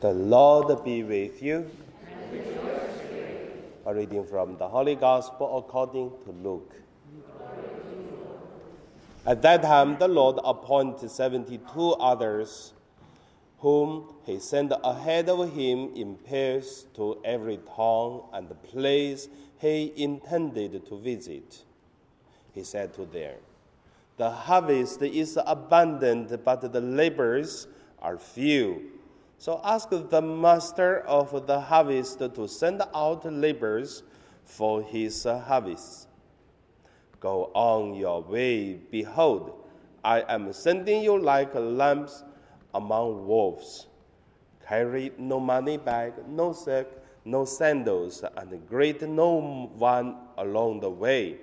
The 0.00 0.14
Lord 0.14 0.82
be 0.82 1.02
with 1.02 1.42
you. 1.42 1.70
A 3.84 3.94
reading 3.94 4.24
from 4.24 4.56
the 4.56 4.66
Holy 4.66 4.94
Gospel 4.94 5.58
according 5.58 6.10
to 6.24 6.30
Luke. 6.30 6.74
At 9.26 9.42
that 9.42 9.60
time, 9.60 9.98
the 9.98 10.08
Lord 10.08 10.38
appointed 10.42 11.10
72 11.10 11.92
others, 12.00 12.72
whom 13.58 14.14
he 14.24 14.38
sent 14.38 14.72
ahead 14.82 15.28
of 15.28 15.52
him 15.52 15.90
in 15.94 16.16
pairs 16.16 16.86
to 16.94 17.20
every 17.22 17.58
town 17.76 18.22
and 18.32 18.48
place 18.62 19.28
he 19.58 19.92
intended 19.98 20.86
to 20.86 20.98
visit. 20.98 21.62
He 22.54 22.64
said 22.64 22.94
to 22.94 23.04
them, 23.04 23.34
The 24.16 24.30
harvest 24.30 25.02
is 25.02 25.38
abundant, 25.44 26.42
but 26.42 26.72
the 26.72 26.80
laborers 26.80 27.66
are 28.00 28.16
few. 28.16 28.89
So 29.40 29.58
ask 29.64 29.88
the 29.88 30.20
master 30.20 31.00
of 31.06 31.46
the 31.46 31.58
harvest 31.58 32.18
to 32.18 32.46
send 32.46 32.82
out 32.94 33.24
laborers 33.24 34.02
for 34.44 34.82
his 34.82 35.24
harvest. 35.24 36.08
Go 37.20 37.50
on 37.54 37.94
your 37.94 38.20
way. 38.20 38.74
Behold, 38.74 39.64
I 40.04 40.24
am 40.28 40.52
sending 40.52 41.02
you 41.02 41.18
like 41.18 41.54
lambs 41.54 42.22
among 42.74 43.26
wolves. 43.26 43.86
Carry 44.68 45.10
no 45.16 45.40
money 45.40 45.78
bag, 45.78 46.12
no 46.28 46.52
sack, 46.52 46.88
no 47.24 47.46
sandals, 47.46 48.22
and 48.36 48.68
greet 48.68 49.00
no 49.08 49.40
one 49.74 50.16
along 50.36 50.80
the 50.80 50.90
way. 50.90 51.38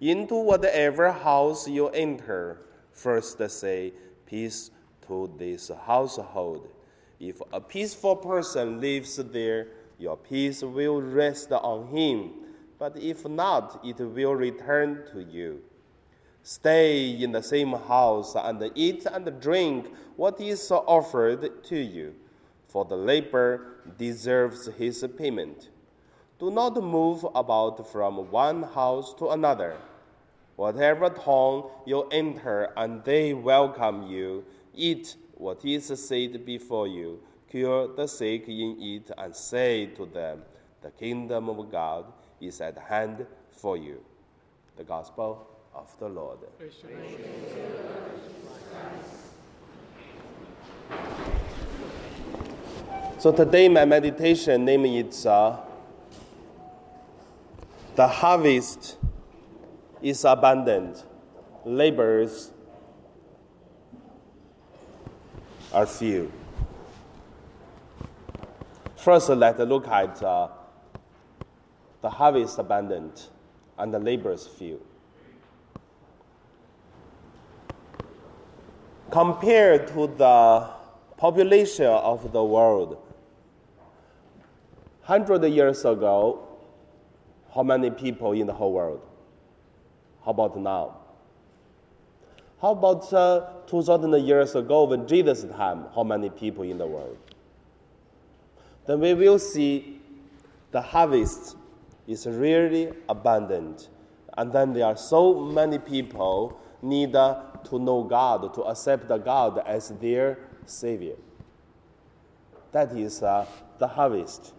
Into 0.00 0.34
whatever 0.34 1.12
house 1.12 1.68
you 1.68 1.86
enter, 1.90 2.58
first 2.90 3.38
say, 3.48 3.92
Peace 4.26 4.72
to 5.06 5.32
this 5.38 5.70
household. 5.86 6.72
If 7.18 7.40
a 7.52 7.60
peaceful 7.60 8.16
person 8.16 8.80
lives 8.80 9.16
there, 9.16 9.68
your 9.98 10.16
peace 10.16 10.62
will 10.62 11.00
rest 11.00 11.52
on 11.52 11.88
him 11.88 12.30
but 12.78 12.96
if 12.96 13.26
not, 13.26 13.80
it 13.84 13.98
will 13.98 14.34
return 14.34 15.04
to 15.12 15.22
you. 15.22 15.62
Stay 16.42 17.10
in 17.10 17.32
the 17.32 17.42
same 17.42 17.72
house 17.72 18.36
and 18.36 18.70
eat 18.74 19.06
and 19.06 19.40
drink 19.40 19.92
what 20.16 20.40
is 20.40 20.70
offered 20.70 21.64
to 21.64 21.76
you, 21.76 22.14
for 22.68 22.84
the 22.84 22.96
laborer 22.96 23.78
deserves 23.98 24.66
his 24.78 25.04
payment. 25.16 25.70
Do 26.38 26.50
not 26.50 26.76
move 26.82 27.26
about 27.34 27.90
from 27.90 28.30
one 28.30 28.62
house 28.62 29.14
to 29.14 29.30
another. 29.30 29.76
Whatever 30.56 31.10
town 31.10 31.64
you 31.86 32.02
enter 32.12 32.72
and 32.76 33.02
they 33.04 33.34
welcome 33.34 34.06
you, 34.06 34.44
eat 34.74 35.16
what 35.36 35.64
is 35.64 35.86
said 35.86 36.44
before 36.44 36.88
you, 36.88 37.20
cure 37.50 37.88
the 37.94 38.06
sick 38.06 38.48
in 38.48 38.76
it, 38.80 39.10
and 39.16 39.36
say 39.36 39.86
to 39.86 40.06
them, 40.06 40.42
The 40.82 40.90
kingdom 40.90 41.48
of 41.50 41.70
God 41.70 42.06
is 42.40 42.60
at 42.60 42.78
hand 42.78 43.26
for 43.50 43.76
you. 43.76 44.00
The 44.76 44.84
Gospel 44.84 45.46
of 45.74 45.94
the 45.98 46.08
Lord. 46.08 46.38
So 53.18 53.32
today 53.32 53.68
my 53.68 53.84
meditation 53.84 54.64
name 54.64 54.86
is 54.86 55.26
uh, 55.26 55.58
The 57.94 58.06
Harvest 58.06 58.96
is 60.00 60.24
Abundant, 60.24 61.04
Labors 61.64 62.52
are 65.76 65.84
few. 65.84 66.32
First, 68.96 69.28
let's 69.28 69.58
look 69.58 69.86
at 69.88 70.22
uh, 70.22 70.48
the 72.00 72.08
harvest 72.08 72.58
abundant, 72.58 73.28
and 73.76 73.92
the 73.92 73.98
laborers 73.98 74.46
few. 74.46 74.80
Compared 79.10 79.88
to 79.88 80.06
the 80.06 80.70
population 81.18 81.84
of 81.84 82.32
the 82.32 82.42
world, 82.42 82.96
100 85.04 85.44
years 85.44 85.84
ago, 85.84 86.56
how 87.54 87.62
many 87.62 87.90
people 87.90 88.32
in 88.32 88.46
the 88.46 88.54
whole 88.54 88.72
world? 88.72 89.02
How 90.24 90.30
about 90.30 90.58
now? 90.58 90.95
How 92.66 92.72
about 92.72 93.12
uh, 93.12 93.46
2000 93.68 94.12
years 94.26 94.56
ago, 94.56 94.86
when 94.86 95.06
Jesus' 95.06 95.44
time, 95.44 95.84
how 95.94 96.02
many 96.02 96.30
people 96.30 96.64
in 96.64 96.78
the 96.78 96.86
world? 96.86 97.16
Then 98.86 98.98
we 98.98 99.14
will 99.14 99.38
see 99.38 100.00
the 100.72 100.82
harvest 100.82 101.54
is 102.08 102.26
really 102.26 102.92
abundant. 103.08 103.88
And 104.36 104.52
then 104.52 104.72
there 104.72 104.86
are 104.86 104.96
so 104.96 105.32
many 105.38 105.78
people 105.78 106.58
need 106.82 107.12
to 107.12 107.78
know 107.78 108.02
God, 108.02 108.52
to 108.54 108.62
accept 108.62 109.06
God 109.24 109.62
as 109.64 109.90
their 110.00 110.36
Savior. 110.64 111.14
That 112.72 112.90
is 112.96 113.22
uh, 113.22 113.46
the 113.78 113.86
harvest. 113.86 114.54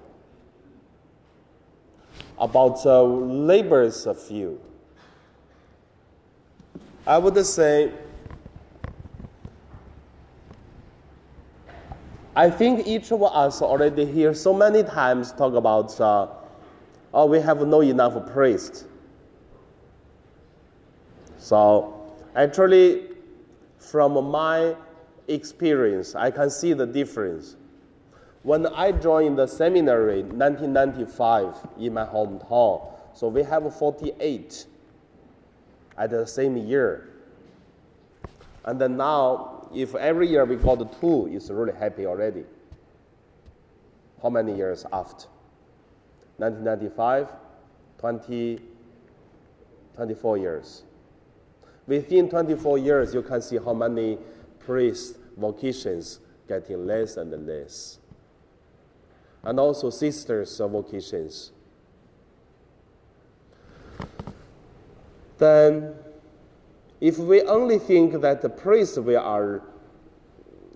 About 2.39 2.85
uh, 2.85 3.03
labors 3.03 4.07
few. 4.29 4.62
I 7.07 7.18
would 7.18 7.44
say, 7.45 7.90
I 12.35 12.50
think 12.50 12.85
each 12.85 13.13
of 13.13 13.23
us 13.23 13.62
already 13.62 14.06
hear 14.06 14.34
so 14.34 14.53
many 14.53 14.84
times 14.84 15.31
talk 15.31 15.53
about 15.53 16.00
uh, 16.01 16.28
oh, 17.13 17.25
we 17.25 17.40
have 17.40 17.66
no 17.66 17.81
enough 17.81 18.29
priests. 18.34 18.84
So 21.38 22.13
actually, 22.35 23.06
from 23.79 24.29
my 24.29 24.75
experience, 25.29 26.13
I 26.13 26.29
can 26.29 26.50
see 26.50 26.74
the 26.74 26.85
difference. 26.85 27.56
When 28.44 28.68
I 28.68 28.91
joined 28.91 29.39
the 29.39 29.47
seminary 29.47 30.19
in 30.19 30.38
1995 30.38 31.56
in 31.79 31.94
my 31.94 32.03
hometown, 32.06 32.85
so 33.13 33.29
we 33.29 33.44
have 33.44 33.74
48 33.74 34.66
at 35.97 36.12
the 36.12 36.25
same 36.25 36.58
year. 36.58 37.09
And 38.66 38.80
then 38.80 38.97
now, 38.97 39.69
if 39.74 39.96
every 39.96 40.28
year 40.28 40.46
we 40.46 40.56
got 40.56 41.00
two, 41.00 41.30
it's 41.31 41.50
really 41.50 41.74
happy 41.74 42.06
already. 42.06 42.44
How 44.22 44.30
many 44.30 44.56
years 44.56 44.86
after? 44.91 45.28
1995, 46.38 47.30
20, 48.00 48.59
24 49.96 50.38
years. 50.38 50.84
Within 51.88 52.30
24 52.30 52.78
years, 52.78 53.13
you 53.13 53.22
can 53.22 53.41
see 53.41 53.57
how 53.57 53.74
many 53.74 54.18
priest 54.59 55.16
vocations 55.38 56.19
getting 56.47 56.86
less 56.86 57.18
and 57.18 57.47
less. 57.47 58.00
And 59.44 59.59
also 59.59 59.90
sisters 59.90 60.57
vocations. 60.57 61.52
Then, 65.38 65.94
if 67.00 67.18
we 67.18 67.42
only 67.44 67.78
think 67.78 68.22
that 68.22 68.42
the 68.42 68.50
priests 68.50 68.98
we 68.98 69.16
are 69.16 69.62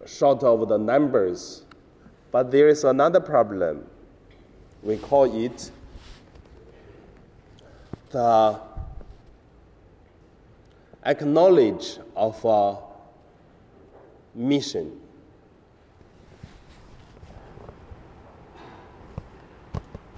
short 0.06 0.44
of 0.44 0.68
the 0.68 0.78
numbers, 0.78 1.66
but 2.32 2.52
there 2.52 2.68
is 2.68 2.84
another 2.84 3.20
problem 3.20 3.86
we 4.84 4.98
call 4.98 5.24
it 5.36 5.72
the 8.12 8.60
acknowledge 11.06 11.98
of 12.16 12.44
a 12.46 12.78
mission. 14.36 15.00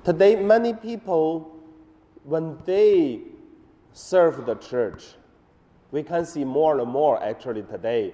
Today, 0.04 0.36
many 0.36 0.74
people, 0.74 1.50
when 2.24 2.58
they 2.66 3.22
serve 3.94 4.46
the 4.46 4.56
church, 4.56 5.16
we 5.92 6.04
can 6.04 6.26
see 6.26 6.44
more 6.44 6.80
and 6.80 6.90
more 6.90 7.24
actually 7.24 7.64
today 7.64 8.14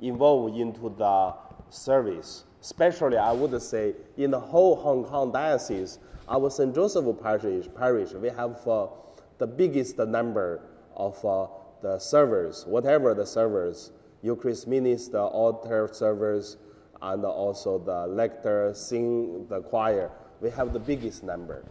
involved 0.00 0.56
into 0.56 0.88
the 0.88 1.34
service 1.68 2.44
especially 2.66 3.16
I 3.16 3.30
would 3.30 3.62
say 3.62 3.94
in 4.16 4.32
the 4.32 4.40
whole 4.40 4.74
Hong 4.74 5.04
Kong 5.04 5.30
diocese, 5.30 6.00
our 6.28 6.50
St. 6.50 6.74
Joseph 6.74 7.06
parish, 7.22 7.66
parish 7.76 8.12
we 8.12 8.28
have 8.28 8.66
uh, 8.66 8.88
the 9.38 9.46
biggest 9.46 9.98
number 9.98 10.62
of 10.96 11.24
uh, 11.24 11.46
the 11.80 11.96
servers, 12.00 12.64
whatever 12.66 13.14
the 13.14 13.24
servers, 13.24 13.92
Eucharist 14.22 14.66
minister, 14.66 15.20
altar 15.20 15.88
servers, 15.92 16.56
and 17.02 17.24
also 17.24 17.78
the 17.78 18.08
lector, 18.08 18.74
sing 18.74 19.46
the 19.48 19.60
choir. 19.60 20.10
We 20.40 20.50
have 20.50 20.72
the 20.72 20.80
biggest 20.80 21.22
number. 21.22 21.64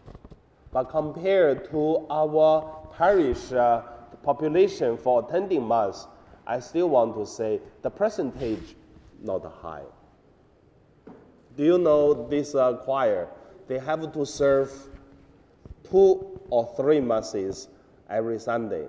But 0.71 0.85
compared 0.85 1.69
to 1.71 2.05
our 2.09 2.84
parish 2.97 3.51
uh, 3.51 3.81
population 4.23 4.97
for 4.97 5.25
attending 5.27 5.67
Mass, 5.67 6.07
I 6.47 6.59
still 6.59 6.89
want 6.89 7.15
to 7.15 7.25
say 7.25 7.59
the 7.81 7.89
percentage 7.89 8.75
not 9.21 9.43
high. 9.61 9.83
Do 11.57 11.63
you 11.63 11.77
know 11.77 12.27
this 12.27 12.53
uh, 12.55 12.73
choir? 12.73 13.27
They 13.67 13.79
have 13.79 14.11
to 14.11 14.25
serve 14.25 14.71
two 15.89 16.39
or 16.49 16.73
three 16.75 16.99
masses 16.99 17.69
every 18.09 18.39
Sunday. 18.39 18.87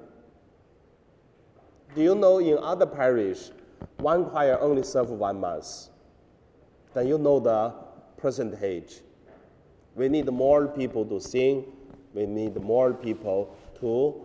Do 1.94 2.02
you 2.02 2.14
know 2.14 2.38
in 2.38 2.58
other 2.58 2.86
parish, 2.86 3.50
one 3.98 4.26
choir 4.26 4.60
only 4.60 4.82
serve 4.82 5.10
one 5.10 5.40
mass? 5.40 5.90
Then 6.92 7.06
you 7.06 7.18
know 7.18 7.40
the 7.40 7.72
percentage. 8.16 9.00
We 9.94 10.08
need 10.08 10.30
more 10.30 10.66
people 10.66 11.06
to 11.06 11.20
sing. 11.20 11.64
We 12.12 12.26
need 12.26 12.60
more 12.60 12.92
people 12.92 13.56
to 13.80 14.24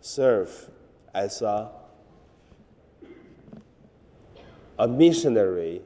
serve 0.00 0.70
as 1.14 1.42
a, 1.42 1.70
a 4.78 4.88
missionary 4.88 5.82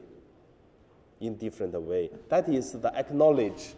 in 1.19 1.35
different 1.35 1.73
way. 1.81 2.09
That 2.29 2.47
is 2.49 2.71
the 2.73 2.95
acknowledge 2.95 3.73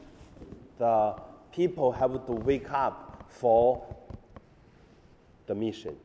the 0.78 1.16
people 1.52 1.92
have 1.92 2.26
to 2.26 2.32
wake 2.32 2.72
up 2.72 3.26
for 3.30 3.84
the 5.48 5.56
mission. 5.56 5.96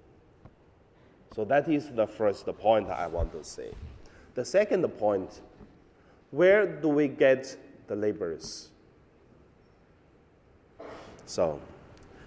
So 1.35 1.45
that 1.45 1.69
is 1.69 1.91
the 1.91 2.07
first 2.07 2.47
point 2.59 2.89
I 2.89 3.07
want 3.07 3.33
to 3.33 3.43
say. 3.43 3.73
The 4.35 4.45
second 4.45 4.87
point, 4.99 5.41
where 6.31 6.67
do 6.67 6.89
we 6.89 7.09
get 7.09 7.57
the 7.87 7.97
laborers? 7.97 8.71
So, 11.27 11.61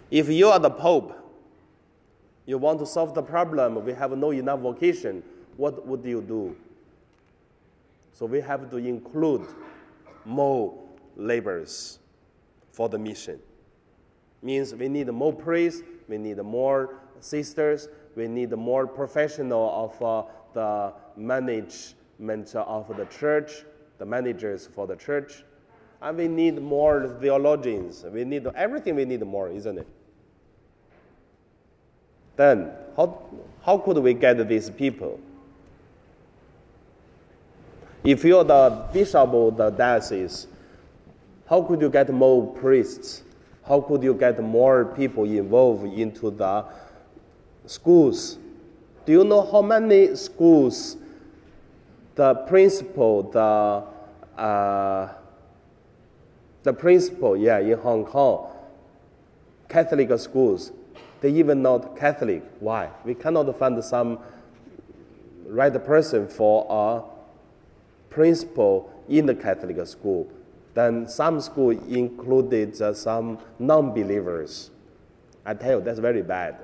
if 0.10 0.30
you 0.30 0.48
are 0.50 0.60
the 0.60 0.70
Pope, 0.70 1.14
you 2.46 2.58
want 2.58 2.80
to 2.80 2.86
solve 2.86 3.14
the 3.14 3.22
problem, 3.22 3.84
we 3.84 3.94
have 3.94 4.18
no 4.18 4.32
enough 4.32 4.62
vocation, 4.62 5.22
what 5.58 5.86
would 5.86 6.06
you 6.06 6.22
do? 6.22 6.56
So 8.14 8.26
we 8.26 8.40
have 8.42 8.70
to 8.72 8.78
include 8.78 9.46
more 10.26 10.74
laborers 11.16 12.00
for 12.72 12.90
the 12.90 12.98
mission. 12.98 13.40
Means 14.42 14.74
we 14.74 14.88
need 14.88 15.08
more 15.08 15.34
priests, 15.34 15.84
we 16.08 16.18
need 16.18 16.38
more 16.38 16.96
sisters, 17.20 17.90
we 18.16 18.28
need 18.28 18.52
more 18.52 18.88
professional 18.88 19.92
of 20.00 20.02
uh, 20.02 20.30
the 20.54 20.94
management 21.16 22.56
of 22.56 22.96
the 22.96 23.06
church, 23.06 23.66
the 23.98 24.06
managers 24.06 24.68
for 24.68 24.88
the 24.88 24.96
church, 24.96 25.44
and 26.02 26.18
we 26.18 26.28
need 26.28 26.62
more 26.62 27.18
theologians. 27.20 28.06
We 28.12 28.24
need 28.24 28.48
everything. 28.56 28.96
We 28.96 29.06
need 29.06 29.26
more, 29.26 29.50
isn't 29.50 29.80
it? 29.80 29.88
Then 32.38 32.72
how 32.96 33.22
how 33.62 33.78
could 33.78 33.98
we 33.98 34.14
get 34.14 34.48
these 34.48 34.70
people? 34.70 35.20
If 38.04 38.24
you're 38.24 38.46
the 38.46 38.86
bishop 38.94 39.34
of 39.34 39.58
the 39.58 39.70
diocese, 39.72 40.48
how 41.50 41.62
could 41.64 41.82
you 41.82 41.90
get 41.90 42.10
more 42.10 42.48
priests? 42.54 43.24
How 43.68 43.82
could 43.82 44.02
you 44.02 44.14
get 44.14 44.42
more 44.42 44.86
people 44.86 45.26
involved 45.26 45.84
into 45.94 46.32
the 46.32 46.64
schools? 47.66 48.38
Do 49.06 49.12
you 49.12 49.24
know 49.26 49.42
how 49.52 49.62
many 49.62 50.16
schools 50.16 50.96
the 52.16 52.34
principal, 52.34 53.24
the 53.24 54.42
uh, 54.42 55.14
the 56.64 56.74
principal, 56.74 57.36
yeah, 57.36 57.60
in 57.60 57.78
Hong 57.80 58.06
Kong, 58.06 58.48
Catholic 59.70 60.18
schools, 60.20 60.72
they 61.22 61.32
even 61.32 61.62
not 61.62 61.98
Catholic. 61.98 62.44
Why? 62.60 62.90
We 63.06 63.14
cannot 63.16 63.58
find 63.58 63.84
some 63.84 64.20
right 65.48 65.74
person 65.86 66.28
for 66.28 66.66
a 66.70 68.14
principal 68.14 68.92
in 69.08 69.26
the 69.26 69.36
Catholic 69.36 69.86
school. 69.88 70.28
Then 70.74 71.08
some 71.08 71.42
school 71.42 71.72
included 71.72 72.80
uh, 72.82 72.94
some 72.94 73.40
non-believers. 73.58 74.70
I 75.46 75.54
tell 75.54 75.80
you, 75.80 75.84
that's 75.84 76.00
very 76.00 76.22
bad. 76.22 76.58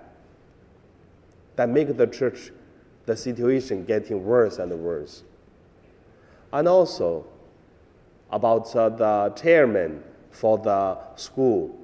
That 1.55 1.69
make 1.69 1.95
the 1.95 2.07
church, 2.07 2.51
the 3.05 3.15
situation 3.15 3.85
getting 3.85 4.23
worse 4.23 4.59
and 4.59 4.71
worse. 4.79 5.23
And 6.51 6.67
also 6.67 7.25
about 8.29 8.75
uh, 8.75 8.89
the 8.89 9.33
chairman 9.35 10.03
for 10.31 10.57
the 10.57 10.97
school. 11.15 11.75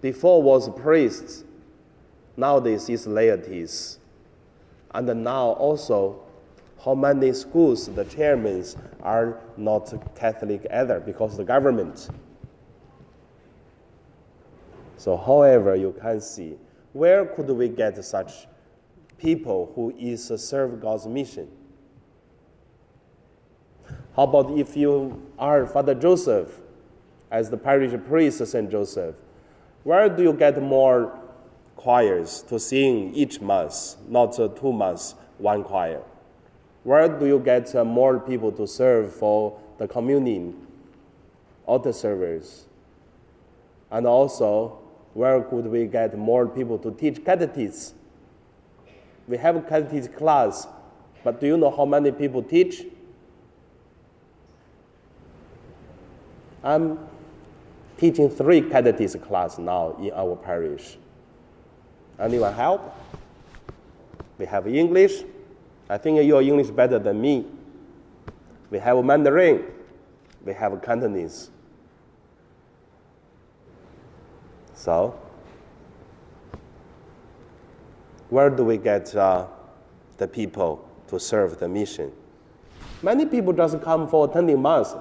Before 0.00 0.42
was 0.42 0.68
priests, 0.68 1.44
nowadays 2.36 2.88
is 2.88 3.06
laities. 3.06 3.98
And 4.92 5.24
now 5.24 5.50
also 5.52 6.22
how 6.84 6.94
many 6.94 7.32
schools 7.32 7.88
the 7.88 8.04
chairmen 8.04 8.64
are 9.02 9.40
not 9.56 9.92
Catholic 10.14 10.66
either 10.70 11.00
because 11.00 11.36
the 11.36 11.44
government. 11.44 12.08
So, 14.96 15.16
however, 15.16 15.76
you 15.76 15.94
can 16.00 16.20
see 16.20 16.56
where 16.92 17.26
could 17.26 17.50
we 17.50 17.68
get 17.68 18.02
such 18.04 18.46
people 19.18 19.72
who 19.74 19.92
is 19.98 20.30
serve 20.36 20.80
God's 20.80 21.06
mission? 21.06 21.48
How 24.16 24.22
about 24.22 24.56
if 24.56 24.76
you 24.76 25.22
are 25.38 25.66
Father 25.66 25.94
Joseph 25.94 26.60
as 27.30 27.50
the 27.50 27.56
parish 27.56 27.92
priest 28.06 28.40
of 28.40 28.48
Saint 28.48 28.70
Joseph? 28.70 29.16
Where 29.82 30.08
do 30.08 30.22
you 30.22 30.32
get 30.32 30.62
more 30.62 31.18
choirs 31.84 32.42
to 32.48 32.58
sing 32.58 33.14
each 33.14 33.42
month, 33.42 33.96
not 34.08 34.32
two 34.32 34.72
months, 34.72 35.14
one 35.36 35.62
choir? 35.62 36.00
Where 36.82 37.08
do 37.08 37.26
you 37.26 37.38
get 37.38 37.74
uh, 37.74 37.84
more 37.84 38.18
people 38.18 38.50
to 38.52 38.66
serve 38.66 39.14
for 39.14 39.60
the 39.76 39.86
communion, 39.86 40.66
altar 41.66 41.92
servers? 41.92 42.64
And 43.90 44.06
also, 44.06 44.78
where 45.12 45.42
could 45.42 45.66
we 45.66 45.86
get 45.86 46.16
more 46.16 46.48
people 46.48 46.78
to 46.78 46.90
teach 46.90 47.22
catechists? 47.22 47.92
We 49.28 49.36
have 49.36 49.56
a 49.56 49.60
catechism 49.60 50.14
class, 50.14 50.66
but 51.22 51.38
do 51.38 51.46
you 51.46 51.58
know 51.58 51.70
how 51.70 51.84
many 51.84 52.12
people 52.12 52.42
teach? 52.42 52.86
I'm 56.62 56.98
teaching 57.98 58.30
three 58.30 58.62
catechist 58.62 59.20
class 59.20 59.58
now 59.58 59.96
in 59.98 60.12
our 60.12 60.34
parish. 60.34 60.96
Anyone 62.18 62.54
help? 62.54 62.94
We 64.38 64.46
have 64.46 64.66
English, 64.66 65.24
I 65.88 65.98
think 65.98 66.22
your 66.24 66.42
English 66.42 66.70
better 66.70 66.98
than 66.98 67.20
me. 67.20 67.46
We 68.70 68.78
have 68.78 69.02
Mandarin. 69.04 69.64
We 70.44 70.52
have 70.54 70.80
Cantonese. 70.82 71.50
So, 74.74 75.18
where 78.28 78.50
do 78.50 78.64
we 78.64 78.76
get 78.76 79.14
uh, 79.14 79.46
the 80.18 80.26
people 80.26 80.86
to 81.08 81.20
serve 81.20 81.58
the 81.58 81.68
mission? 81.68 82.12
Many 83.02 83.26
people 83.26 83.52
just 83.52 83.80
come 83.82 84.08
for 84.08 84.28
attending 84.28 84.60
mass, 84.60 84.94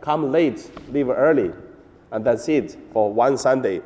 come 0.00 0.32
late, 0.32 0.70
leave 0.90 1.08
early, 1.08 1.52
and 2.10 2.24
that's 2.24 2.48
it 2.48 2.76
for 2.92 3.12
one 3.12 3.38
Sunday. 3.38 3.80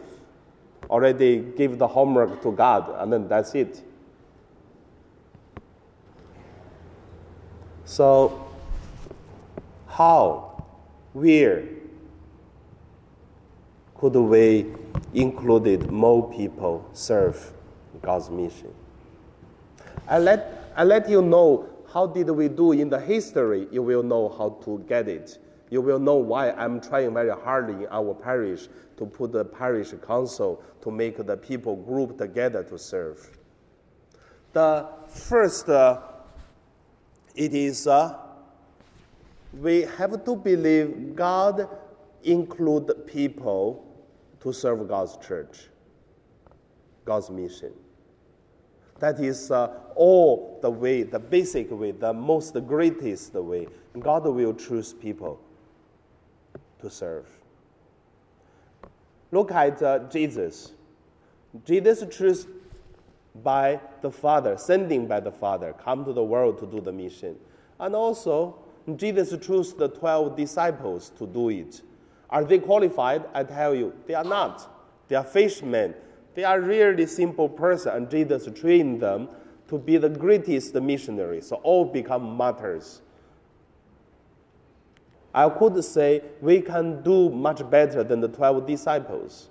Already 0.90 1.38
give 1.56 1.78
the 1.78 1.86
homework 1.86 2.42
to 2.42 2.50
God, 2.52 2.92
and 2.98 3.12
then 3.12 3.28
that's 3.28 3.54
it. 3.54 3.80
So, 7.84 8.48
how, 9.86 10.64
where 11.12 11.64
could 13.94 14.16
we 14.16 14.66
include 15.14 15.90
more 15.90 16.28
people 16.32 16.88
serve 16.92 17.52
God's 18.02 18.30
mission? 18.30 18.72
I 20.08 20.18
let, 20.18 20.72
I 20.76 20.84
let 20.84 21.08
you 21.08 21.22
know 21.22 21.68
how 21.92 22.06
did 22.06 22.30
we 22.30 22.48
do 22.48 22.72
in 22.72 22.88
the 22.88 23.00
history, 23.00 23.66
you 23.70 23.82
will 23.82 24.02
know 24.02 24.28
how 24.28 24.58
to 24.64 24.84
get 24.88 25.08
it. 25.08 25.38
You 25.70 25.80
will 25.80 26.00
know 26.00 26.16
why 26.16 26.50
I'm 26.50 26.80
trying 26.80 27.14
very 27.14 27.30
hard 27.30 27.70
in 27.70 27.86
our 27.90 28.12
parish 28.12 28.68
to 28.96 29.06
put 29.06 29.32
the 29.32 29.44
parish 29.44 29.94
council 30.04 30.62
to 30.82 30.90
make 30.90 31.24
the 31.24 31.36
people 31.36 31.76
group 31.76 32.18
together 32.18 32.64
to 32.64 32.76
serve. 32.76 33.38
The 34.52 34.88
first 35.08 35.68
uh, 35.68 36.00
it 37.36 37.54
is 37.54 37.86
uh, 37.86 38.18
we 39.52 39.82
have 39.82 40.24
to 40.24 40.36
believe 40.36 41.14
God 41.14 41.68
include 42.24 43.06
people 43.06 43.86
to 44.40 44.52
serve 44.52 44.88
God's 44.88 45.16
church, 45.24 45.68
God's 47.04 47.30
mission. 47.30 47.72
That 48.98 49.20
is 49.20 49.50
uh, 49.50 49.68
all 49.94 50.58
the 50.60 50.70
way, 50.70 51.04
the 51.04 51.18
basic 51.18 51.70
way, 51.70 51.92
the 51.92 52.12
most 52.12 52.54
greatest 52.66 53.34
way. 53.34 53.68
God 53.98 54.26
will 54.26 54.54
choose 54.54 54.92
people 54.92 55.40
to 56.80 56.90
serve. 56.90 57.26
Look 59.32 59.52
at 59.52 59.82
uh, 59.82 60.00
Jesus. 60.10 60.72
Jesus 61.64 62.04
chose 62.16 62.46
by 63.42 63.80
the 64.02 64.10
Father, 64.10 64.56
sending 64.56 65.06
by 65.06 65.20
the 65.20 65.32
Father, 65.32 65.72
come 65.72 66.04
to 66.04 66.12
the 66.12 66.22
world 66.22 66.58
to 66.58 66.66
do 66.66 66.80
the 66.80 66.92
mission. 66.92 67.36
And 67.78 67.94
also, 67.94 68.58
Jesus 68.96 69.34
chose 69.44 69.74
the 69.74 69.88
12 69.88 70.36
disciples 70.36 71.10
to 71.18 71.26
do 71.26 71.48
it. 71.50 71.82
Are 72.28 72.44
they 72.44 72.58
qualified? 72.58 73.24
I 73.34 73.44
tell 73.44 73.74
you, 73.74 73.92
they 74.06 74.14
are 74.14 74.24
not. 74.24 74.68
They 75.08 75.16
are 75.16 75.24
fishermen. 75.24 75.94
They 76.34 76.44
are 76.44 76.60
really 76.60 77.06
simple 77.06 77.48
person, 77.48 77.94
and 77.94 78.10
Jesus 78.10 78.48
trained 78.58 79.00
them 79.00 79.28
to 79.68 79.78
be 79.78 79.96
the 79.96 80.08
greatest 80.08 80.74
missionaries. 80.74 81.48
So 81.48 81.56
all 81.56 81.84
become 81.84 82.36
martyrs. 82.36 83.02
I 85.34 85.48
could 85.48 85.82
say 85.84 86.22
we 86.40 86.60
can 86.60 87.02
do 87.02 87.30
much 87.30 87.68
better 87.70 88.02
than 88.02 88.20
the 88.20 88.28
12 88.28 88.66
disciples 88.66 89.48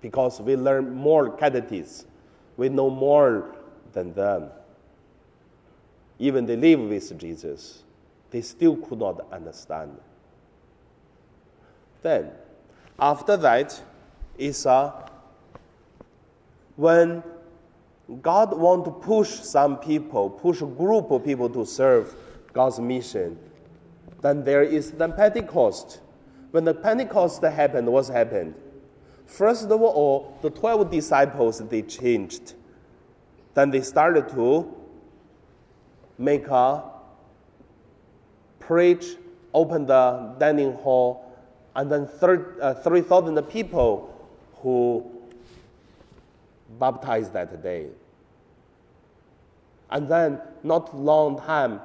because 0.00 0.40
we 0.40 0.56
learn 0.56 0.94
more 0.94 1.30
catechists. 1.36 2.06
We 2.56 2.68
know 2.68 2.88
more 2.88 3.54
than 3.92 4.14
them. 4.14 4.48
Even 6.18 6.46
they 6.46 6.56
live 6.56 6.80
with 6.80 7.18
Jesus, 7.18 7.82
they 8.30 8.42
still 8.42 8.76
could 8.76 8.98
not 8.98 9.26
understand. 9.32 9.96
Then, 12.02 12.30
after 12.98 13.36
that, 13.38 13.80
is 14.38 14.66
uh, 14.66 14.92
when 16.76 17.22
God 18.22 18.58
want 18.58 18.84
to 18.86 18.90
push 18.90 19.28
some 19.28 19.78
people, 19.78 20.30
push 20.30 20.60
a 20.62 20.66
group 20.66 21.10
of 21.10 21.24
people 21.24 21.48
to 21.50 21.64
serve 21.64 22.14
God's 22.52 22.80
mission. 22.80 23.38
Then 24.22 24.44
there 24.44 24.62
is 24.62 24.92
the 24.92 25.08
Pentecost. 25.08 26.00
When 26.50 26.64
the 26.64 26.74
Pentecost 26.74 27.42
happened, 27.42 27.88
what 27.88 28.08
happened? 28.08 28.54
First 29.26 29.70
of 29.70 29.80
all, 29.80 30.36
the 30.42 30.50
12 30.50 30.90
disciples, 30.90 31.60
they 31.68 31.82
changed. 31.82 32.54
Then 33.54 33.70
they 33.70 33.80
started 33.80 34.28
to 34.30 34.74
make 36.18 36.48
a 36.48 36.82
preach, 38.58 39.16
open 39.54 39.86
the 39.86 40.34
dining 40.38 40.74
hall, 40.74 41.32
and 41.74 41.90
then 41.90 42.08
uh, 42.60 42.74
3,000 42.74 43.42
people 43.44 44.28
who 44.56 45.04
baptized 46.78 47.32
that 47.32 47.62
day. 47.62 47.86
And 49.90 50.08
then, 50.08 50.40
not 50.62 50.96
long 50.96 51.38
time, 51.40 51.80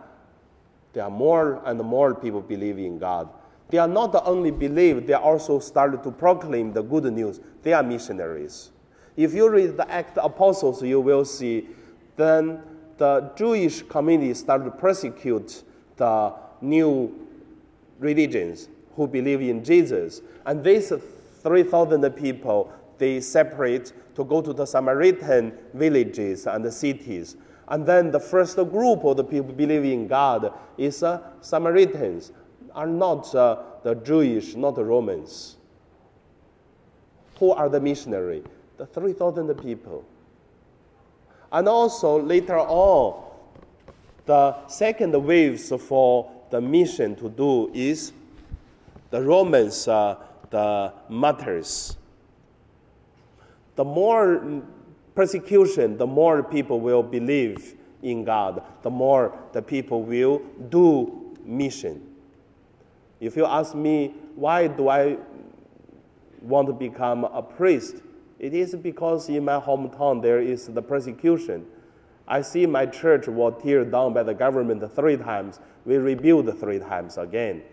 there 0.96 1.04
are 1.04 1.12
more 1.12 1.62
and 1.66 1.78
more 1.82 2.16
people 2.16 2.42
believe 2.42 2.80
in 2.80 2.98
God. 2.98 3.28
They 3.68 3.78
are 3.80 3.88
not 3.88 4.16
only 4.26 4.50
believe, 4.50 5.06
they 5.06 5.14
also 5.14 5.60
started 5.60 6.04
to 6.04 6.12
proclaim 6.12 6.72
the 6.72 6.82
good 6.82 7.04
news. 7.12 7.42
They 7.64 7.74
are 7.74 7.84
missionaries. 7.84 8.72
If 9.18 9.34
you 9.34 9.50
read 9.50 9.76
the 9.76 9.92
Act 9.92 10.18
of 10.18 10.32
Apostles, 10.32 10.82
you 10.82 11.02
will 11.02 11.26
see 11.26 11.68
then 12.16 12.62
the 12.98 13.30
Jewish 13.36 13.82
community 13.82 14.34
started 14.34 14.66
to 14.66 14.72
persecute 14.72 15.64
the 15.98 16.34
new 16.62 17.28
religions 18.00 18.70
who 18.96 19.06
believe 19.06 19.42
in 19.42 19.66
Jesus. 19.66 20.22
And 20.46 20.64
these 20.64 20.94
3,000 21.42 22.10
people, 22.12 22.72
they 22.98 23.20
separate 23.20 23.92
to 24.16 24.24
go 24.24 24.42
to 24.42 24.54
the 24.54 24.66
Samaritan 24.66 25.58
villages 25.74 26.48
and 26.48 26.64
the 26.64 26.72
cities. 26.72 27.36
And 27.68 27.86
then 27.86 28.12
the 28.12 28.20
first 28.20 28.56
group 28.56 29.04
of 29.04 29.18
the 29.18 29.24
people 29.24 29.54
believing 29.54 30.02
in 30.02 30.08
God 30.08 30.54
is 30.78 31.02
uh, 31.02 31.22
Samaritans, 31.42 32.32
are 32.74 32.88
not 32.88 33.34
uh, 33.34 33.58
the 33.84 33.96
Jewish, 33.96 34.56
not 34.56 34.76
the 34.76 34.84
Romans. 34.84 35.58
Who 37.40 37.52
are 37.52 37.70
the 37.70 37.80
missionary? 37.80 38.44
The 38.78 38.86
3,000 38.86 39.54
people. 39.56 40.06
And 41.52 41.68
also 41.68 42.22
later 42.22 42.60
on, 42.60 43.24
the 44.26 44.68
second 44.68 45.12
waves 45.24 45.72
for 45.88 46.32
the 46.50 46.60
mission 46.60 47.16
to 47.16 47.30
do 47.30 47.72
is 47.74 48.12
the 49.10 49.22
Romans, 49.22 49.88
uh, 49.88 50.18
the 50.50 50.92
martyrs. 51.10 51.96
The 53.76 53.86
more 53.86 54.62
persecution, 55.16 55.98
the 55.98 56.06
more 56.06 56.44
people 56.44 56.80
will 56.80 57.02
believe 57.02 57.76
in 58.04 58.24
God, 58.24 58.62
the 58.84 58.90
more 58.90 59.38
the 59.54 59.62
people 59.62 60.04
will 60.04 60.40
do 60.70 61.36
mission. 61.44 62.02
If 63.20 63.36
you 63.36 63.46
ask 63.46 63.74
me, 63.74 64.14
why 64.36 64.68
do 64.68 64.90
I 64.90 65.18
want 66.42 66.68
to 66.68 66.74
become 66.74 67.24
a 67.24 67.42
priest? 67.42 67.96
It 68.38 68.54
is 68.54 68.76
because 68.76 69.30
in 69.30 69.46
my 69.46 69.60
hometown 69.60 70.22
there 70.22 70.42
is 70.42 70.68
the 70.68 70.82
persecution. 70.82 71.66
I 72.28 72.42
see 72.42 72.66
my 72.66 72.86
church 72.86 73.28
was 73.28 73.54
teared 73.64 73.92
down 73.92 74.14
by 74.14 74.24
the 74.24 74.34
government 74.34 74.84
three 74.94 75.16
times. 75.16 75.60
We 75.86 75.98
rebuilt 75.98 76.60
three 76.60 76.80
times 76.80 77.18
again. 77.18 77.64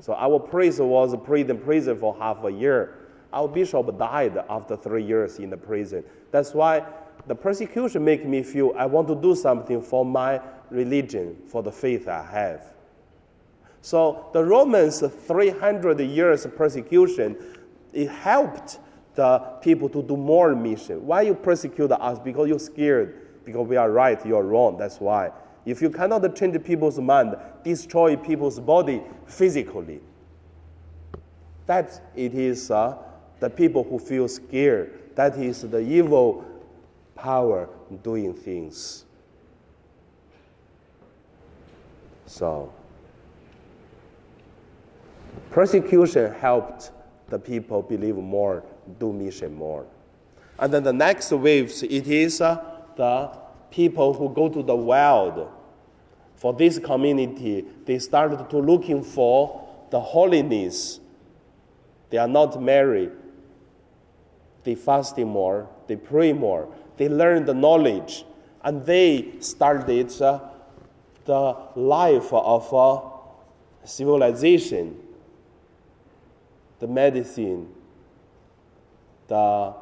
So 0.00 0.14
our 0.14 0.40
priest 0.40 0.80
was 0.80 1.14
put 1.24 1.38
in 1.38 1.58
prison 1.58 1.98
for 1.98 2.16
half 2.18 2.42
a 2.44 2.50
year. 2.50 3.03
Our 3.34 3.48
bishop 3.48 3.98
died 3.98 4.38
after 4.48 4.76
three 4.76 5.04
years 5.04 5.40
in 5.40 5.50
the 5.50 5.56
prison. 5.56 6.04
That's 6.30 6.54
why 6.54 6.86
the 7.26 7.34
persecution 7.34 8.04
make 8.04 8.24
me 8.24 8.44
feel 8.44 8.72
I 8.78 8.86
want 8.86 9.08
to 9.08 9.16
do 9.16 9.34
something 9.34 9.82
for 9.82 10.04
my 10.04 10.40
religion, 10.70 11.36
for 11.48 11.60
the 11.60 11.72
faith 11.72 12.06
I 12.06 12.22
have. 12.22 12.62
So 13.80 14.30
the 14.32 14.44
Romans 14.44 15.00
300 15.00 16.00
years 16.00 16.44
of 16.44 16.56
persecution, 16.56 17.36
it 17.92 18.08
helped 18.08 18.78
the 19.16 19.40
people 19.60 19.88
to 19.88 20.02
do 20.02 20.16
more 20.16 20.54
mission. 20.54 21.04
Why 21.04 21.22
you 21.22 21.34
persecute 21.34 21.90
us? 21.90 22.20
Because 22.20 22.48
you're 22.48 22.58
scared. 22.60 23.20
Because 23.44 23.66
we 23.66 23.76
are 23.76 23.90
right, 23.90 24.24
you're 24.24 24.44
wrong. 24.44 24.78
That's 24.78 25.00
why. 25.00 25.32
If 25.66 25.82
you 25.82 25.90
cannot 25.90 26.36
change 26.36 26.62
people's 26.62 27.00
mind, 27.00 27.34
destroy 27.64 28.16
people's 28.16 28.60
body 28.60 29.02
physically, 29.26 30.00
that 31.66 32.00
it 32.14 32.34
is 32.34 32.70
uh, 32.70 32.96
the 33.40 33.50
people 33.50 33.84
who 33.84 33.98
feel 33.98 34.28
scared. 34.28 35.00
That 35.14 35.36
is 35.36 35.62
the 35.62 35.78
evil 35.78 36.44
power 37.14 37.68
doing 38.02 38.34
things. 38.34 39.04
So, 42.26 42.72
persecution 45.50 46.32
helped 46.34 46.90
the 47.28 47.38
people 47.38 47.82
believe 47.82 48.16
more, 48.16 48.64
do 48.98 49.12
mission 49.12 49.54
more. 49.54 49.86
And 50.58 50.72
then 50.72 50.82
the 50.82 50.92
next 50.92 51.30
waves, 51.32 51.82
it 51.82 52.06
is 52.06 52.40
uh, 52.40 52.62
the 52.96 53.36
people 53.70 54.14
who 54.14 54.28
go 54.30 54.48
to 54.48 54.62
the 54.62 54.74
wild. 54.74 55.50
For 56.36 56.52
this 56.52 56.78
community, 56.78 57.64
they 57.84 57.98
started 57.98 58.48
to 58.50 58.58
looking 58.58 59.02
for 59.02 59.66
the 59.90 60.00
holiness. 60.00 61.00
They 62.10 62.18
are 62.18 62.28
not 62.28 62.60
married 62.60 63.12
they 64.64 64.74
fasted 64.74 65.26
more, 65.26 65.68
they 65.86 65.96
pray 65.96 66.32
more, 66.32 66.68
they 66.96 67.08
learn 67.08 67.44
the 67.44 67.54
knowledge, 67.54 68.24
and 68.62 68.84
they 68.86 69.32
started 69.40 70.10
uh, 70.22 70.40
the 71.24 71.56
life 71.76 72.32
of 72.32 72.74
uh, 72.74 73.00
civilization, 73.84 74.96
the 76.78 76.86
medicine, 76.86 77.68
the 79.28 79.74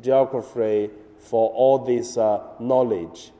geography 0.00 0.90
for 1.18 1.50
all 1.50 1.78
this 1.78 2.16
uh, 2.16 2.40
knowledge, 2.58 3.30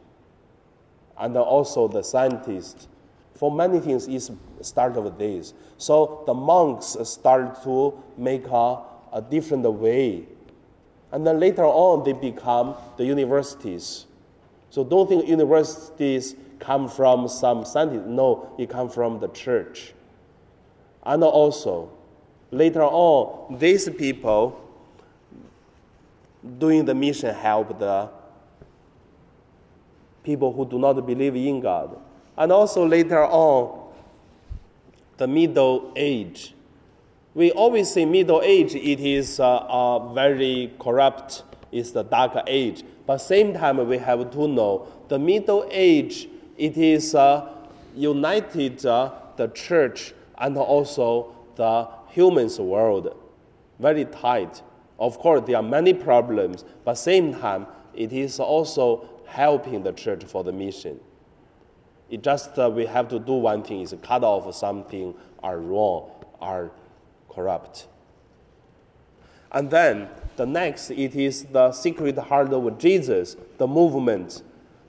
and 1.18 1.36
also 1.36 1.88
the 1.88 2.02
scientists. 2.02 2.88
For 3.34 3.50
many 3.50 3.80
things, 3.80 4.06
is 4.06 4.30
start 4.60 4.96
of 4.96 5.18
this. 5.18 5.54
So 5.78 6.22
the 6.26 6.34
monks 6.34 6.96
start 7.04 7.62
to 7.64 8.00
make 8.16 8.46
a, 8.46 8.78
a 9.12 9.20
different 9.20 9.64
way 9.70 10.26
and 11.12 11.26
then 11.26 11.38
later 11.38 11.64
on, 11.64 12.04
they 12.04 12.14
become 12.14 12.74
the 12.96 13.04
universities. 13.04 14.06
So 14.70 14.82
don't 14.82 15.06
think 15.06 15.28
universities 15.28 16.34
come 16.58 16.88
from 16.88 17.28
some 17.28 17.66
scientists. 17.66 18.06
No, 18.06 18.50
it 18.58 18.70
comes 18.70 18.94
from 18.94 19.20
the 19.20 19.28
church. 19.28 19.92
And 21.04 21.22
also, 21.22 21.90
later 22.50 22.82
on, 22.82 23.58
these 23.58 23.88
people 23.90 24.58
doing 26.58 26.86
the 26.86 26.94
mission 26.94 27.34
help 27.34 27.78
the 27.78 28.08
people 30.24 30.52
who 30.52 30.64
do 30.64 30.78
not 30.78 30.94
believe 31.06 31.36
in 31.36 31.60
God. 31.60 31.98
And 32.38 32.50
also 32.50 32.86
later 32.86 33.24
on, 33.24 33.92
the 35.18 35.28
Middle 35.28 35.92
Age 35.94 36.54
we 37.34 37.50
always 37.52 37.90
say 37.90 38.04
Middle 38.04 38.42
Age, 38.42 38.74
it 38.74 39.00
is 39.00 39.40
uh, 39.40 39.58
uh, 39.58 40.12
very 40.12 40.72
corrupt, 40.78 41.44
it's 41.70 41.90
the 41.90 42.02
dark 42.02 42.36
age. 42.46 42.84
But 43.06 43.18
same 43.18 43.54
time, 43.54 43.86
we 43.88 43.98
have 43.98 44.30
to 44.30 44.48
know 44.48 44.86
the 45.08 45.18
Middle 45.18 45.66
Age, 45.70 46.28
it 46.56 46.76
is 46.76 47.14
uh, 47.14 47.54
united 47.94 48.84
uh, 48.84 49.12
the 49.36 49.48
church 49.48 50.14
and 50.38 50.56
also 50.56 51.34
the 51.56 51.88
humans 52.08 52.58
world 52.58 53.16
very 53.78 54.04
tight. 54.06 54.62
Of 54.98 55.18
course, 55.18 55.42
there 55.46 55.56
are 55.56 55.62
many 55.62 55.92
problems, 55.92 56.64
but 56.84 56.94
same 56.94 57.34
time, 57.34 57.66
it 57.94 58.12
is 58.12 58.38
also 58.38 59.08
helping 59.26 59.82
the 59.82 59.92
church 59.92 60.24
for 60.24 60.44
the 60.44 60.52
mission. 60.52 61.00
It 62.08 62.22
just 62.22 62.58
uh, 62.58 62.70
we 62.70 62.86
have 62.86 63.08
to 63.08 63.18
do 63.18 63.32
one 63.32 63.62
thing: 63.62 63.80
is 63.80 63.94
cut 64.02 64.22
off 64.22 64.54
something 64.54 65.14
are 65.42 65.58
wrong, 65.58 66.10
are 66.40 66.70
corrupt. 67.34 67.86
And 69.52 69.70
then 69.70 70.08
the 70.36 70.46
next, 70.46 70.90
it 70.90 71.14
is 71.14 71.44
the 71.44 71.72
Sacred 71.72 72.16
Heart 72.16 72.52
of 72.52 72.78
Jesus, 72.78 73.36
the 73.58 73.66
movement. 73.66 74.42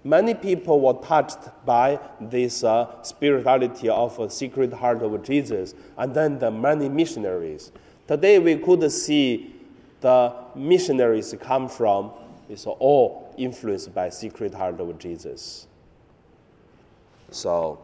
Many 0.05 0.33
people 0.33 0.79
were 0.79 1.01
touched 1.05 1.39
by 1.65 1.99
this 2.19 2.63
uh, 2.63 3.01
spirituality 3.03 3.89
of 3.89 4.17
a 4.19 4.29
Sacred 4.29 4.73
Heart 4.73 5.01
of 5.01 5.23
Jesus, 5.23 5.75
and 5.97 6.13
then 6.13 6.39
the 6.39 6.51
many 6.51 6.89
missionaries. 6.89 7.71
Today 8.07 8.39
we 8.39 8.57
could 8.57 8.89
see 8.91 9.55
the 10.01 10.33
missionaries 10.55 11.33
come 11.39 11.69
from 11.69 12.11
is 12.49 12.65
all 12.65 13.33
influenced 13.37 13.93
by 13.93 14.09
Sacred 14.09 14.53
Heart 14.53 14.79
of 14.79 14.97
Jesus. 14.99 15.67
So 17.31 17.79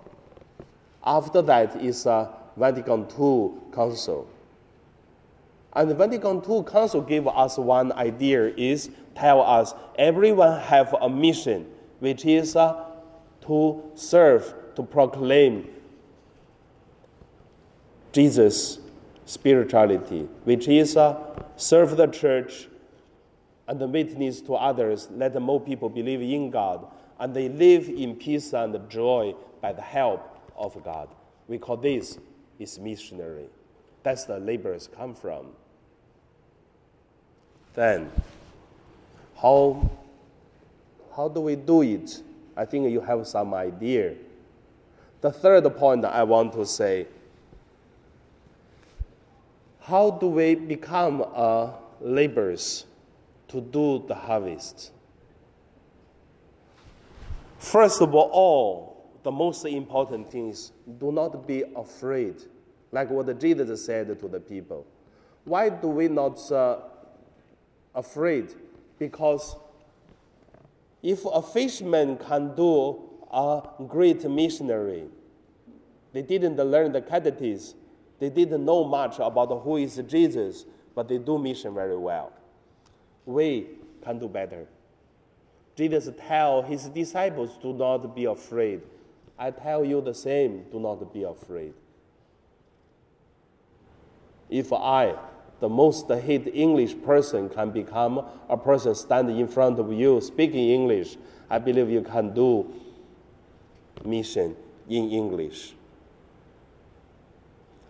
after 1.03 1.41
that 1.41 1.75
is 1.77 2.05
a 2.05 2.29
Vatican 2.57 3.07
II 3.19 3.51
Council. 3.73 4.27
And 5.73 5.89
the 5.89 5.95
Vatican 5.95 6.41
II 6.49 6.63
Council 6.63 7.01
gave 7.01 7.27
us 7.27 7.57
one 7.57 7.91
idea 7.91 8.47
is 8.47 8.89
tell 9.15 9.41
us 9.41 9.73
everyone 9.97 10.59
have 10.61 10.95
a 10.99 11.09
mission, 11.09 11.67
which 11.99 12.25
is 12.25 12.55
uh, 12.55 12.85
to 13.41 13.91
serve, 13.95 14.53
to 14.75 14.83
proclaim 14.83 15.67
Jesus' 18.11 18.79
spirituality, 19.25 20.27
which 20.43 20.67
is 20.67 20.97
uh, 20.97 21.15
serve 21.55 21.97
the 21.97 22.07
church 22.07 22.67
and 23.67 23.79
witness 23.93 24.41
to 24.41 24.55
others, 24.55 25.07
let 25.11 25.39
more 25.39 25.61
people 25.61 25.89
believe 25.89 26.21
in 26.21 26.49
God, 26.49 26.87
and 27.19 27.35
they 27.35 27.49
live 27.49 27.87
in 27.87 28.15
peace 28.15 28.53
and 28.53 28.89
joy 28.89 29.35
by 29.61 29.71
the 29.71 29.81
help 29.81 30.39
of 30.57 30.83
God. 30.83 31.09
We 31.47 31.59
call 31.59 31.77
this 31.77 32.17
is 32.57 32.79
missionary. 32.79 33.45
That's 34.03 34.25
the 34.25 34.39
laborers 34.39 34.89
come 34.95 35.13
from. 35.13 35.47
Then, 37.73 38.09
how, 39.41 39.89
how 41.15 41.27
do 41.29 41.41
we 41.41 41.55
do 41.55 41.81
it? 41.81 42.21
I 42.55 42.65
think 42.65 42.89
you 42.89 43.01
have 43.01 43.25
some 43.27 43.53
idea. 43.53 44.15
The 45.21 45.31
third 45.31 45.63
point 45.77 46.05
I 46.05 46.23
want 46.23 46.53
to 46.53 46.65
say 46.65 47.07
how 49.89 50.11
do 50.11 50.27
we 50.27 50.53
become 50.53 51.21
a 51.21 51.73
laborers 51.99 52.85
to 53.47 53.59
do 53.59 54.05
the 54.07 54.13
harvest? 54.13 54.91
First 57.57 57.99
of 57.99 58.13
all, 58.13 59.09
the 59.23 59.31
most 59.31 59.65
important 59.65 60.31
thing 60.31 60.49
is 60.49 60.71
do 60.99 61.11
not 61.11 61.47
be 61.47 61.63
afraid, 61.75 62.35
like 62.91 63.09
what 63.09 63.39
Jesus 63.39 63.85
said 63.85 64.19
to 64.19 64.27
the 64.27 64.39
people. 64.39 64.85
Why 65.45 65.69
do 65.69 65.87
we 65.87 66.07
not 66.07 66.51
uh, 66.51 66.79
afraid? 67.95 68.53
Because 68.97 69.55
if 71.01 71.23
a 71.25 71.41
fisherman 71.41 72.17
can 72.17 72.55
do 72.55 72.99
a 73.31 73.63
great 73.87 74.29
missionary, 74.29 75.05
they 76.11 76.21
didn't 76.21 76.57
learn 76.57 76.91
the 76.91 77.01
catechism, 77.01 77.77
they 78.19 78.29
didn't 78.29 78.65
know 78.65 78.83
much 78.83 79.19
about 79.19 79.63
who 79.63 79.77
is 79.77 80.01
Jesus, 80.07 80.65
but 80.93 81.07
they 81.07 81.17
do 81.17 81.37
mission 81.37 81.73
very 81.73 81.97
well. 81.97 82.33
We 83.25 83.67
can 84.03 84.19
do 84.19 84.27
better. 84.27 84.67
Jesus 85.75 86.09
tell 86.27 86.61
his 86.61 86.89
disciples, 86.89 87.57
do 87.61 87.71
not 87.71 88.13
be 88.13 88.25
afraid. 88.25 88.81
I 89.37 89.51
tell 89.51 89.85
you 89.85 90.01
the 90.01 90.13
same, 90.13 90.65
do 90.71 90.79
not 90.79 91.13
be 91.13 91.23
afraid. 91.23 91.73
If 94.49 94.73
I, 94.73 95.15
the 95.59 95.69
most 95.69 96.09
hate 96.09 96.49
English 96.53 96.95
person, 97.03 97.49
can 97.49 97.71
become 97.71 98.25
a 98.49 98.57
person 98.57 98.95
standing 98.95 99.39
in 99.39 99.47
front 99.47 99.79
of 99.79 99.91
you 99.91 100.21
speaking 100.21 100.69
English, 100.69 101.17
I 101.49 101.59
believe 101.59 101.89
you 101.89 102.01
can 102.01 102.33
do 102.33 102.71
mission 104.03 104.55
in 104.87 105.09
English. 105.09 105.73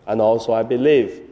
And 0.06 0.20
also, 0.20 0.52
I 0.52 0.62
believe 0.62 1.22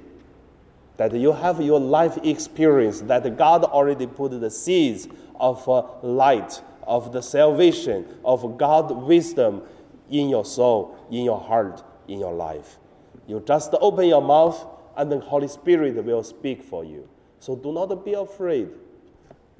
that 0.98 1.14
you 1.14 1.32
have 1.32 1.60
your 1.60 1.80
life 1.80 2.18
experience, 2.24 3.00
that 3.02 3.36
God 3.36 3.64
already 3.64 4.06
put 4.06 4.38
the 4.40 4.50
seeds 4.50 5.08
of 5.38 5.66
uh, 5.68 5.82
light, 6.02 6.60
of 6.82 7.12
the 7.12 7.22
salvation, 7.22 8.06
of 8.24 8.58
God 8.58 8.90
wisdom 8.90 9.62
in 10.10 10.28
your 10.28 10.44
soul, 10.44 10.98
in 11.10 11.24
your 11.24 11.40
heart, 11.40 11.82
in 12.08 12.18
your 12.18 12.32
life. 12.32 12.78
You 13.26 13.42
just 13.46 13.74
open 13.80 14.06
your 14.06 14.22
mouth, 14.22 14.66
and 14.98 15.10
the 15.10 15.20
Holy 15.20 15.48
Spirit 15.48 16.04
will 16.04 16.22
speak 16.22 16.62
for 16.62 16.84
you. 16.84 17.08
So 17.40 17.56
do 17.56 17.72
not 17.72 18.04
be 18.04 18.12
afraid. 18.12 18.68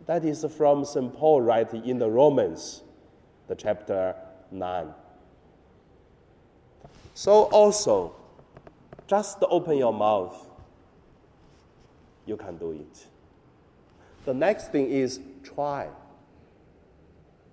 That 0.05 0.25
is 0.25 0.45
from 0.57 0.85
St. 0.85 1.15
Paul 1.15 1.41
writing 1.41 1.87
in 1.87 1.99
the 1.99 2.11
Romans, 2.11 2.83
the 3.47 3.55
chapter 3.55 4.15
9. 4.51 4.89
So 7.15 7.45
also, 7.45 8.15
just 9.07 9.39
open 9.49 9.79
your 9.79 9.93
mouth 9.93 10.49
you 12.29 12.37
can 12.37 12.59
do 12.59 12.73
it. 12.73 13.07
The 14.27 14.35
next 14.35 14.71
thing 14.71 14.91
is 14.91 15.21
try. 15.43 15.89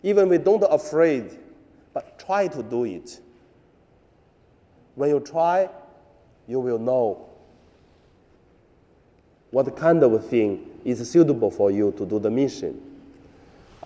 Even 0.04 0.28
we 0.28 0.38
don't 0.38 0.64
afraid, 0.70 1.40
but 1.94 2.20
try 2.20 2.48
to 2.50 2.62
do 2.62 2.84
it. 2.84 3.22
When 4.96 5.10
you 5.10 5.22
try, 5.22 5.70
you 6.46 6.60
will 6.60 6.78
know 6.78 7.30
what 9.56 9.74
kind 9.78 10.04
of 10.04 10.28
thing 10.28 10.70
is 10.84 11.10
suitable 11.10 11.50
for 11.50 11.72
you 11.72 11.94
to 11.94 12.06
do 12.06 12.20
the 12.20 12.30
mission. 12.30 12.78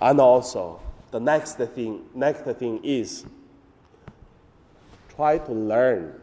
And 0.01 0.19
also, 0.19 0.79
the 1.11 1.19
next 1.19 1.57
thing, 1.57 2.05
next 2.15 2.41
thing 2.57 2.79
is 2.83 3.23
try 5.15 5.37
to 5.37 5.51
learn. 5.51 6.19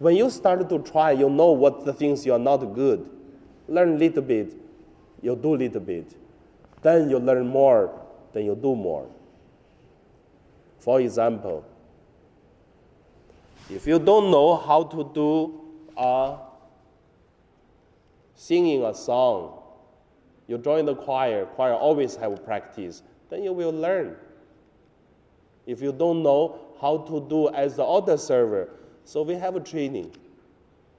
When 0.00 0.16
you 0.16 0.30
start 0.30 0.68
to 0.68 0.80
try, 0.80 1.12
you 1.12 1.30
know 1.30 1.52
what 1.52 1.84
the 1.84 1.92
things 1.92 2.26
you 2.26 2.32
are 2.32 2.40
not 2.40 2.58
good 2.74 3.08
learn 3.68 3.94
a 3.94 3.98
little 3.98 4.22
bit, 4.22 4.52
you 5.22 5.36
do 5.36 5.54
a 5.54 5.58
little 5.58 5.80
bit. 5.80 6.12
Then 6.82 7.08
you 7.08 7.20
learn 7.20 7.46
more, 7.46 8.04
then 8.32 8.46
you 8.46 8.56
do 8.56 8.74
more. 8.74 9.08
For 10.80 11.00
example, 11.00 11.64
if 13.70 13.86
you 13.86 14.00
don't 14.00 14.32
know 14.32 14.56
how 14.56 14.82
to 14.82 15.08
do 15.14 15.60
a 15.96 16.47
singing 18.38 18.84
a 18.84 18.94
song, 18.94 19.60
you 20.46 20.56
join 20.58 20.86
the 20.86 20.94
choir, 20.94 21.44
choir 21.44 21.74
always 21.74 22.14
have 22.14 22.44
practice, 22.44 23.02
then 23.30 23.42
you 23.42 23.52
will 23.52 23.72
learn. 23.72 24.16
If 25.66 25.82
you 25.82 25.90
don't 25.90 26.22
know 26.22 26.60
how 26.80 26.98
to 26.98 27.26
do 27.28 27.48
as 27.48 27.74
the 27.74 27.82
altar 27.82 28.16
server, 28.16 28.70
so 29.04 29.22
we 29.22 29.34
have 29.34 29.56
a 29.56 29.60
training. 29.60 30.14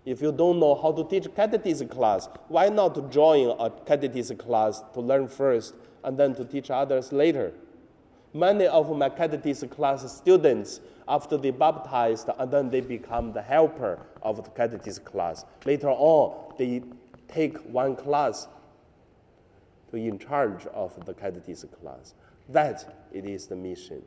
If 0.06 0.22
you 0.22 0.34
don't 0.34 0.60
know 0.60 0.76
how 0.76 0.92
to 0.92 1.06
teach 1.06 1.34
catechism 1.34 1.88
class, 1.88 2.28
why 2.50 2.68
not 2.68 3.10
join 3.10 3.56
a 3.58 3.70
catechism 3.70 4.36
class 4.36 4.84
to 4.94 5.00
learn 5.00 5.30
first 5.30 5.76
and 6.04 6.18
then 6.18 6.36
to 6.36 6.44
teach 6.44 6.70
others 6.70 7.14
later? 7.14 7.54
Many 8.34 8.68
of 8.68 8.96
my 8.96 9.08
catechism 9.08 9.70
class 9.70 10.12
students, 10.12 10.82
after 11.08 11.38
they 11.38 11.52
baptized 11.52 12.30
and 12.38 12.52
then 12.52 12.70
they 12.70 12.82
become 12.82 13.32
the 13.32 13.42
helper 13.42 13.98
of 14.22 14.44
the 14.44 14.50
catechism 14.52 15.06
class. 15.06 15.46
Later 15.66 15.90
on, 15.90 16.54
they 16.58 16.84
take 17.32 17.58
one 17.60 17.96
class 17.96 18.48
to 19.92 19.98
in 19.98 20.20
charge 20.20 20.66
of 20.68 20.94
the 21.06 21.14
catechism 21.14 21.70
class. 21.82 22.14
That 22.50 23.08
it 23.12 23.26
is 23.26 23.48
the 23.48 23.56
mission. 23.56 24.02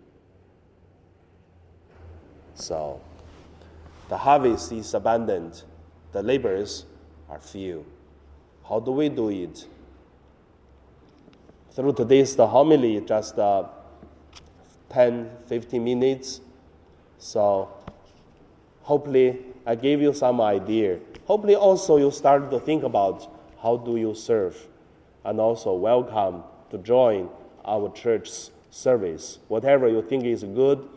So, 2.54 3.00
the 4.08 4.16
harvest 4.16 4.72
is 4.72 4.92
abundant 4.94 5.64
the 6.12 6.22
labors 6.22 6.84
are 7.28 7.40
few. 7.40 7.84
How 8.68 8.78
do 8.80 8.92
we 8.92 9.08
do 9.08 9.30
it? 9.30 9.66
Through 11.72 11.94
today's 11.94 12.36
the 12.36 12.46
homily, 12.46 13.00
just 13.00 13.38
uh, 13.38 13.64
10, 14.90 15.30
15 15.46 15.82
minutes. 15.82 16.42
So 17.18 17.70
hopefully 18.82 19.38
I 19.66 19.74
gave 19.74 20.00
you 20.00 20.12
some 20.12 20.40
idea. 20.40 20.98
Hopefully 21.26 21.54
also 21.54 21.96
you 21.96 22.10
start 22.10 22.50
to 22.50 22.60
think 22.60 22.82
about 22.82 23.28
how 23.62 23.76
do 23.76 23.96
you 23.96 24.14
serve 24.14 24.56
and 25.24 25.40
also 25.40 25.72
welcome 25.74 26.42
to 26.70 26.78
join 26.78 27.28
our 27.64 27.90
church's 27.92 28.50
service. 28.70 29.38
Whatever 29.48 29.88
you 29.88 30.02
think 30.02 30.24
is 30.24 30.42
good, 30.42 30.88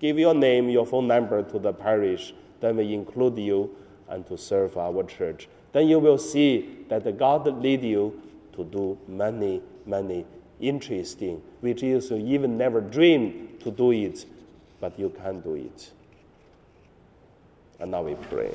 give 0.00 0.18
your 0.18 0.34
name, 0.34 0.68
your 0.70 0.86
phone 0.86 1.06
number 1.06 1.42
to 1.42 1.58
the 1.58 1.72
parish, 1.72 2.32
then 2.60 2.76
we 2.76 2.94
include 2.94 3.38
you 3.38 3.74
and 4.08 4.26
to 4.26 4.38
serve 4.38 4.76
our 4.78 5.02
church. 5.04 5.48
Then 5.72 5.88
you 5.88 5.98
will 5.98 6.18
see 6.18 6.84
that 6.88 7.18
God 7.18 7.46
lead 7.62 7.82
you 7.82 8.20
to 8.54 8.64
do 8.64 8.98
many, 9.06 9.62
many 9.86 10.24
interesting, 10.60 11.42
which 11.60 11.82
you 11.82 12.00
even 12.12 12.56
never 12.56 12.80
dream 12.80 13.48
to 13.60 13.70
do 13.70 13.92
it 13.92 14.24
but 14.80 14.98
you 14.98 15.10
can 15.10 15.40
do 15.40 15.54
it. 15.54 15.90
And 17.80 17.90
now 17.90 18.02
we 18.02 18.14
pray. 18.14 18.52